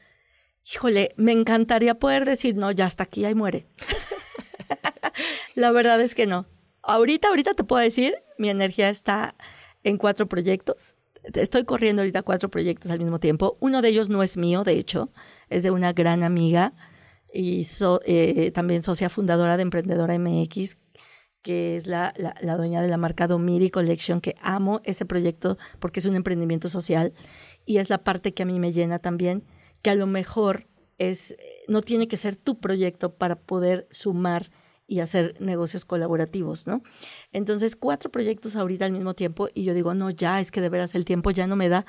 [0.73, 3.67] Híjole, me encantaría poder decir, no, ya hasta aquí, ahí muere.
[5.55, 6.45] La verdad es que no.
[6.81, 9.35] Ahorita, ahorita te puedo decir, mi energía está
[9.83, 10.95] en cuatro proyectos.
[11.33, 13.57] Estoy corriendo ahorita cuatro proyectos al mismo tiempo.
[13.59, 15.11] Uno de ellos no es mío, de hecho.
[15.49, 16.73] es de una gran amiga
[17.33, 17.65] y
[18.05, 20.77] eh, también socia fundadora de Emprendedora MX,
[21.41, 25.99] que es la, la, dueña de la marca Domiri Collection, que amo ese proyecto porque
[25.99, 27.13] es un emprendimiento social
[27.67, 29.43] y es la parte que a mí me llena también,
[29.83, 31.35] que a lo mejor es,
[31.67, 34.49] no tiene que ser tu proyecto para poder sumar
[34.87, 36.81] y hacer negocios colaborativos, ¿no?
[37.33, 40.69] Entonces, cuatro proyectos ahorita al mismo tiempo y yo digo, no, ya, es que de
[40.69, 41.85] veras el tiempo ya no me da,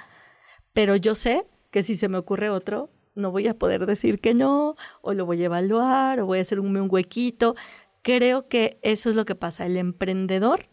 [0.73, 4.35] pero yo sé que si se me ocurre otro, no voy a poder decir que
[4.35, 7.55] no, o lo voy a evaluar, o voy a hacer un, un huequito.
[8.03, 9.67] Creo que eso es lo que pasa.
[9.67, 10.69] El emprendedor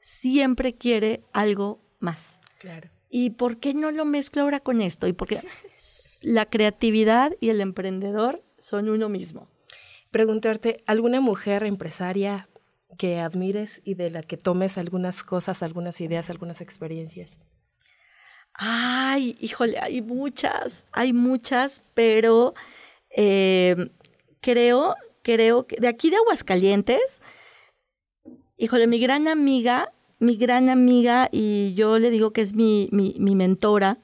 [0.00, 2.40] siempre quiere algo más.
[2.58, 2.90] Claro.
[3.10, 5.06] ¿Y por qué no lo mezclo ahora con esto?
[5.06, 5.40] Y porque
[6.22, 9.48] la creatividad y el emprendedor son uno mismo.
[10.10, 12.48] Preguntarte, ¿alguna mujer empresaria
[12.96, 17.40] que admires y de la que tomes algunas cosas, algunas ideas, algunas experiencias?
[18.54, 22.54] Ay, híjole, hay muchas, hay muchas, pero
[23.10, 23.90] eh,
[24.40, 27.22] creo, creo que de aquí de Aguascalientes,
[28.56, 33.34] híjole, mi gran amiga, mi gran amiga, y yo le digo que es mi, mi,
[33.34, 33.98] mentora,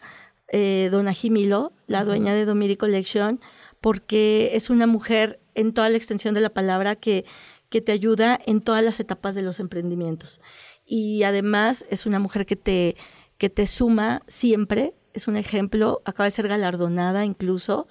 [0.49, 3.41] eh, Dona Jimilo, la dueña de Domiri Collection,
[3.81, 7.25] porque es una mujer en toda la extensión de la palabra que,
[7.69, 10.41] que te ayuda en todas las etapas de los emprendimientos.
[10.87, 12.97] Y además es una mujer que te
[13.39, 17.89] que te suma siempre, es un ejemplo, acaba de ser galardonada incluso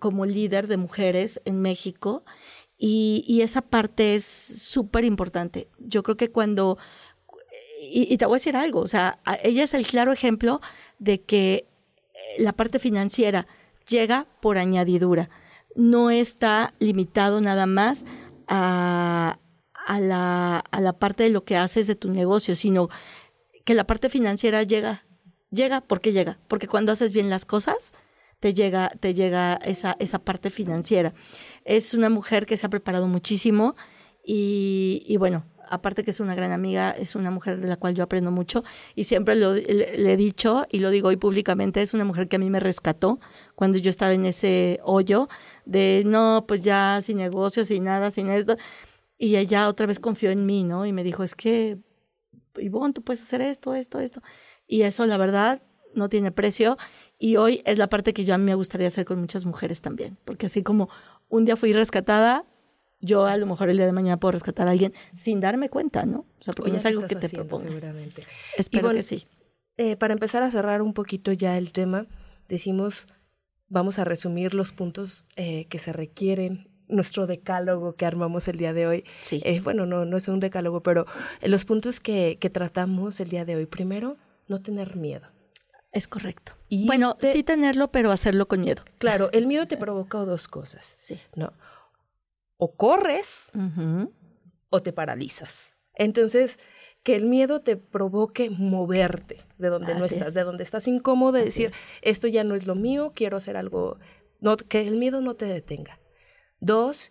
[0.00, 2.24] como líder de mujeres en México
[2.78, 5.68] y, esa parte es súper importante.
[5.78, 6.78] Yo creo que cuando,
[7.90, 10.60] y, te voy a decir algo, o sea, ella es el claro ejemplo
[10.98, 11.66] de que
[12.14, 13.46] eh, la parte financiera
[13.88, 15.30] llega por añadidura,
[15.74, 18.04] no está limitado nada más
[18.46, 19.38] a,
[19.86, 22.88] a, la, a la parte de lo que haces de tu negocio, sino
[23.64, 25.04] que la parte financiera llega,
[25.50, 27.92] llega porque llega, porque cuando haces bien las cosas,
[28.38, 31.14] te llega, te llega esa, esa parte financiera.
[31.64, 33.74] Es una mujer que se ha preparado muchísimo
[34.24, 37.94] y, y bueno, aparte que es una gran amiga, es una mujer de la cual
[37.94, 42.04] yo aprendo mucho y siempre le, he dicho y lo digo hoy públicamente, es una
[42.04, 43.20] mujer que a mí me rescató
[43.54, 45.28] cuando yo estaba en ese hoyo
[45.64, 48.56] de no, pues ya sin negocios, sin nada, sin esto.
[49.18, 50.84] Y ella otra vez confió en mí, ¿no?
[50.84, 51.78] Y me dijo, es que
[52.58, 54.22] Ivonne, tú puedes hacer esto, esto, esto.
[54.66, 55.62] Y eso, la verdad,
[55.94, 56.76] no tiene precio.
[57.18, 59.80] Y hoy es la parte que yo a mí me gustaría hacer con muchas mujeres
[59.80, 60.18] también.
[60.24, 60.88] Porque así como
[61.28, 62.44] un día fui rescatada,
[63.02, 66.06] yo a lo mejor el día de mañana puedo rescatar a alguien sin darme cuenta,
[66.06, 66.20] ¿no?
[66.40, 67.68] O sea, porque no es algo que te propongas.
[67.68, 68.24] Seguramente.
[68.56, 69.26] Espero que sí.
[69.76, 72.06] Eh, para empezar a cerrar un poquito ya el tema,
[72.48, 73.08] decimos,
[73.68, 78.72] vamos a resumir los puntos eh, que se requieren nuestro decálogo que armamos el día
[78.72, 79.04] de hoy.
[79.22, 79.42] Sí.
[79.44, 81.06] Eh, bueno, no, no es un decálogo, pero
[81.42, 83.66] los puntos que, que tratamos el día de hoy.
[83.66, 85.26] Primero, no tener miedo.
[85.92, 86.52] Es correcto.
[86.68, 88.82] Y bueno, sí tenerlo, pero hacerlo con miedo.
[88.98, 90.86] Claro, el miedo te provoca dos cosas.
[90.86, 91.18] Sí.
[91.36, 91.52] ¿no?
[92.64, 93.50] O corres
[94.70, 95.74] o te paralizas.
[95.96, 96.60] Entonces,
[97.02, 101.46] que el miedo te provoque moverte de donde no estás, de donde estás incómodo, de
[101.46, 101.72] decir,
[102.02, 103.98] esto ya no es lo mío, quiero hacer algo.
[104.38, 105.98] No, que el miedo no te detenga.
[106.60, 107.10] Dos,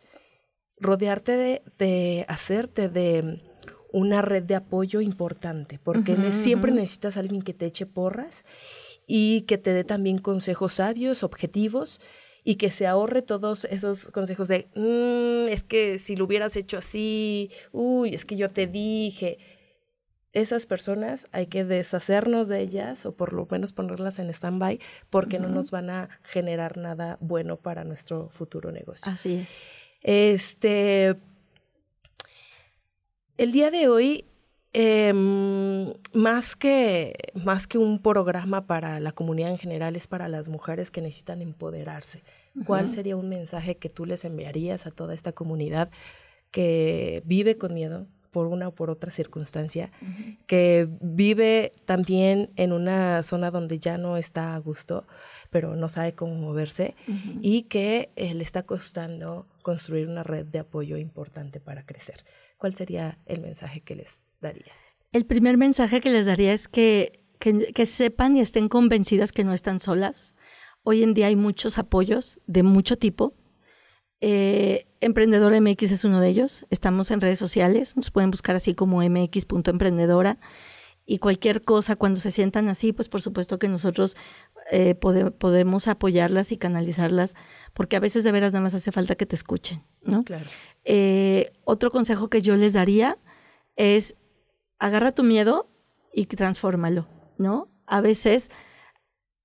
[0.77, 3.43] rodearte de, hacerte de
[3.91, 8.45] una red de apoyo importante, porque siempre necesitas a alguien que te eche porras
[9.05, 11.99] y que te dé también consejos sabios, objetivos
[12.43, 16.77] y que se ahorre todos esos consejos de, mm, es que si lo hubieras hecho
[16.77, 19.37] así, uy, es que yo te dije.
[20.33, 25.39] Esas personas hay que deshacernos de ellas o por lo menos ponerlas en stand-by porque
[25.39, 29.11] no nos van a generar nada bueno para nuestro futuro negocio.
[29.11, 29.61] Así es.
[30.01, 31.17] Este,
[33.37, 34.30] el día de hoy,
[34.73, 40.49] em, más, que, más que un programa para la comunidad en general, es para las
[40.49, 42.23] mujeres que necesitan empoderarse.
[42.65, 45.89] ¿Cuál sería un mensaje que tú les enviarías a toda esta comunidad
[46.51, 49.91] que vive con miedo, por una o por otra circunstancia,
[50.47, 55.05] que vive también en una zona donde ya no está a gusto,
[55.49, 56.95] pero no sabe cómo moverse
[57.41, 62.23] y que eh, le está costando construir una red de apoyo importante para crecer.
[62.61, 64.91] ¿Cuál sería el mensaje que les darías?
[65.11, 69.51] El primer mensaje que les daría es que, que sepan y estén convencidas que no
[69.51, 70.35] están solas.
[70.83, 73.33] Hoy en día hay muchos apoyos de mucho tipo
[74.21, 76.67] eh, Emprendedora MX es uno de ellos.
[76.69, 80.37] Estamos en redes sociales, nos pueden buscar así como mx.emprendedora.
[81.11, 84.15] Y cualquier cosa, cuando se sientan así, pues por supuesto que nosotros
[84.71, 87.35] eh, podemos apoyarlas y canalizarlas,
[87.73, 90.23] porque a veces de veras nada más hace falta que te escuchen, ¿no?
[90.23, 90.45] Claro.
[90.85, 93.17] Eh, otro consejo que yo les daría
[93.75, 94.15] es
[94.79, 95.69] agarra tu miedo
[96.13, 97.67] y transfórmalo, ¿no?
[97.87, 98.49] A veces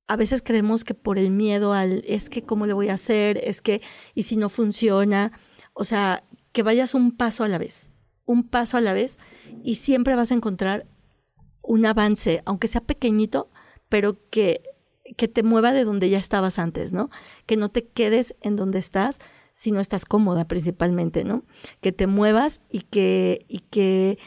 [0.06, 3.40] a veces creemos que por el miedo al, es que cómo le voy a hacer,
[3.42, 3.82] es que,
[4.14, 5.32] y si no funciona,
[5.72, 7.90] o sea, que vayas un paso a la vez,
[8.24, 9.18] un paso a la vez,
[9.64, 10.86] y siempre vas a encontrar
[11.66, 13.50] un avance, aunque sea pequeñito,
[13.88, 14.62] pero que,
[15.16, 17.10] que te mueva de donde ya estabas antes, ¿no?
[17.46, 19.18] Que no te quedes en donde estás
[19.52, 21.42] si no estás cómoda principalmente, ¿no?
[21.80, 24.18] Que te muevas y que, y que,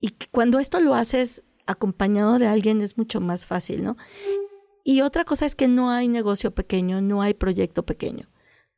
[0.00, 3.96] y que cuando esto lo haces acompañado de alguien es mucho más fácil, ¿no?
[4.84, 8.28] Y otra cosa es que no hay negocio pequeño, no hay proyecto pequeño.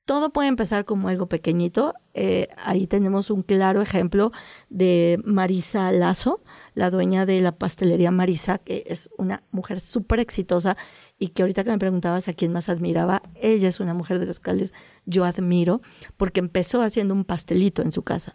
[0.08, 1.92] Todo puede empezar como algo pequeñito.
[2.14, 4.32] Eh, ahí tenemos un claro ejemplo
[4.70, 6.40] de Marisa Lazo,
[6.72, 10.78] la dueña de la pastelería Marisa, que es una mujer súper exitosa
[11.18, 14.24] y que ahorita que me preguntabas a quién más admiraba, ella es una mujer de
[14.24, 14.72] los cuales
[15.04, 15.82] yo admiro
[16.16, 18.32] porque empezó haciendo un pastelito en su casa.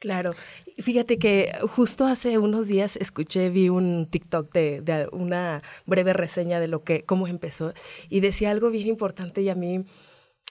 [0.00, 0.34] Claro,
[0.76, 6.60] fíjate que justo hace unos días escuché, vi un TikTok de, de, una breve reseña
[6.60, 7.72] de lo que, cómo empezó,
[8.10, 9.86] y decía algo bien importante y a mí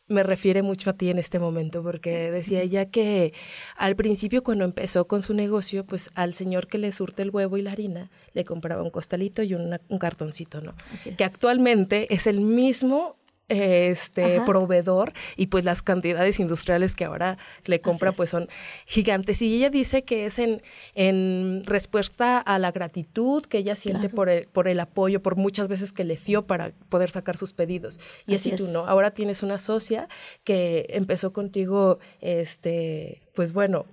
[0.08, 3.34] me refiere mucho a ti en este momento, porque decía ella que
[3.76, 7.58] al principio cuando empezó con su negocio, pues al señor que le surte el huevo
[7.58, 10.74] y la harina, le compraba un costalito y un cartoncito, ¿no?
[11.18, 13.17] Que actualmente es el mismo
[13.50, 18.50] este proveedor y pues las cantidades industriales que ahora le compra pues son
[18.86, 19.42] gigantes.
[19.42, 20.62] Y ella dice que es en,
[20.96, 25.68] en respuesta a la gratitud que ella siente por, el, por el apoyo por muchas
[25.68, 28.00] veces que le fió para poder sacar sus pedidos.
[28.26, 30.08] Y así, tú no ahora tienes una socia
[30.44, 33.86] que empezó contigo este pues bueno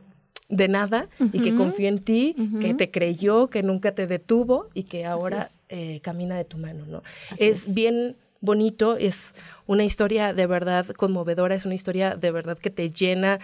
[0.49, 4.85] de nada y que confió en ti, que te creyó, que nunca te detuvo y
[4.85, 7.03] que ahora eh, camina de tu mano, ¿no?
[7.39, 9.35] es, bien bonito, es
[9.67, 13.41] una historia de verdad conmovedora, es una historia de verdad que te llena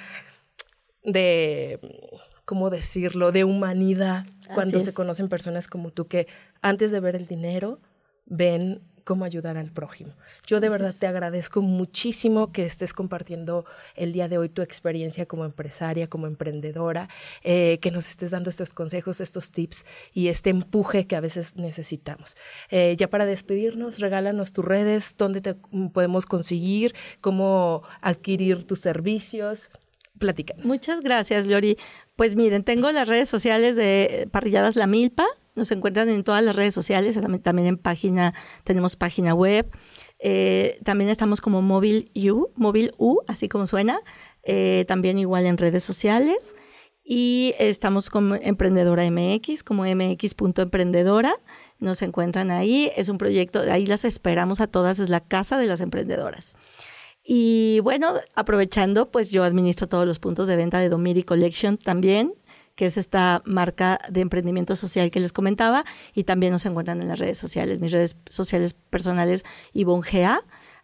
[1.03, 1.81] de,
[2.45, 6.27] ¿cómo decirlo?, de humanidad cuando se conocen personas como tú que
[6.61, 7.81] antes de ver el dinero
[8.27, 10.15] ven cómo ayudar al prójimo.
[10.47, 15.27] Yo de verdad te agradezco muchísimo que estés compartiendo el día de hoy tu experiencia
[15.27, 17.09] como empresaria, como emprendedora,
[17.43, 21.57] eh, que nos estés dando estos consejos, estos tips y este empuje que a veces
[21.57, 22.37] necesitamos.
[22.71, 25.55] Eh, ya para despedirnos, regálanos tus redes, dónde te
[25.93, 29.71] podemos conseguir, cómo adquirir tus servicios.
[30.19, 30.67] Platícanos.
[30.67, 31.79] Muchas gracias, Lori.
[32.15, 35.25] Pues miren, tengo las redes sociales de Parrilladas La Milpa,
[35.55, 38.35] nos encuentran en todas las redes sociales, también, en página,
[38.65, 39.71] tenemos página web.
[40.19, 44.01] Eh, también estamos como Móvil U, Móvil U, así como suena.
[44.43, 46.57] Eh, también igual en redes sociales.
[47.03, 51.35] Y estamos como Emprendedora MX, como mx.emprendedora.
[51.79, 52.91] Nos encuentran ahí.
[52.97, 56.55] Es un proyecto, ahí las esperamos a todas, es la casa de las emprendedoras.
[57.25, 62.35] Y bueno, aprovechando, pues yo administro todos los puntos de venta de Domiri Collection también
[62.81, 67.09] que es esta marca de emprendimiento social que les comentaba, y también nos encuentran en
[67.09, 70.41] las redes sociales, mis redes sociales personales, Ivonne Gea,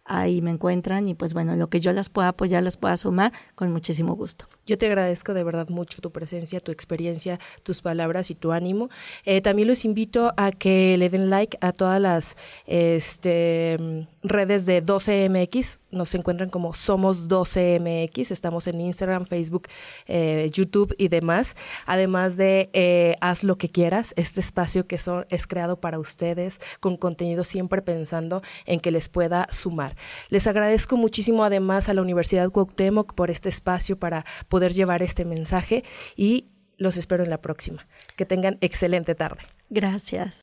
[0.07, 3.33] ahí me encuentran y pues bueno, lo que yo las pueda apoyar, las pueda sumar
[3.55, 4.45] con muchísimo gusto.
[4.65, 8.89] Yo te agradezco de verdad mucho tu presencia, tu experiencia, tus palabras y tu ánimo.
[9.25, 13.77] Eh, también los invito a que le den like a todas las este,
[14.23, 15.79] redes de 12MX.
[15.91, 18.31] Nos encuentran como Somos 12MX.
[18.31, 19.67] Estamos en Instagram, Facebook,
[20.07, 21.55] eh, YouTube y demás.
[21.85, 26.59] Además de eh, Haz lo que quieras, este espacio que son, es creado para ustedes
[26.79, 29.96] con contenido siempre pensando en que les pueda sumar.
[30.29, 35.25] Les agradezco muchísimo además a la Universidad Cuauhtémoc por este espacio para poder llevar este
[35.25, 35.83] mensaje
[36.15, 37.87] y los espero en la próxima.
[38.15, 39.41] Que tengan excelente tarde.
[39.69, 40.35] Gracias.